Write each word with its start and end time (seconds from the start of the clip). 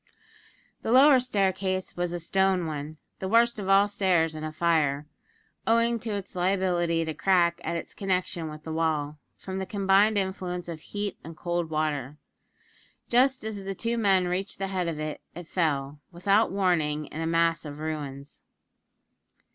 The 0.81 0.91
lower 0.91 1.19
staircase 1.19 1.95
was 1.95 2.11
a 2.11 2.19
stone 2.19 2.65
one 2.65 2.97
the 3.19 3.27
worst 3.27 3.59
of 3.59 3.69
all 3.69 3.87
stairs 3.87 4.33
in 4.33 4.43
a 4.43 4.51
fire, 4.51 5.05
owing 5.67 5.99
to 5.99 6.09
its 6.15 6.35
liability 6.35 7.05
to 7.05 7.13
crack 7.13 7.61
at 7.63 7.75
its 7.75 7.93
connection 7.93 8.49
with 8.49 8.63
the 8.63 8.73
wall, 8.73 9.19
from 9.37 9.59
the 9.59 9.65
combined 9.67 10.17
influence 10.17 10.67
of 10.67 10.81
heat 10.81 11.19
and 11.23 11.37
cold 11.37 11.69
water. 11.69 12.17
Just 13.09 13.43
as 13.43 13.63
the 13.63 13.75
two 13.75 13.95
men 13.95 14.27
reached 14.27 14.57
the 14.57 14.69
head 14.69 14.87
of 14.87 14.99
it, 14.99 15.21
it 15.35 15.47
fell, 15.47 15.99
without 16.11 16.51
warning, 16.51 17.05
in 17.05 17.21
a 17.21 17.27
mass 17.27 17.63
of 17.63 17.77
ruins. 17.77 18.41